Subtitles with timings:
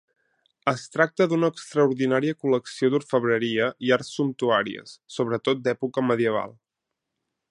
[0.71, 6.57] Es tracta d'una extraordinària col·lecció d'orfebreria i arts sumptuàries, sobretot d'època medieval.